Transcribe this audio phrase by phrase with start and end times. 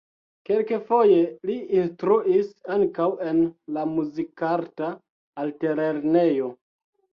[0.49, 1.17] Kelkfoje
[1.49, 3.39] li instruis ankaŭ en
[3.77, 4.91] la Muzikarta
[5.45, 6.53] Altlernejo.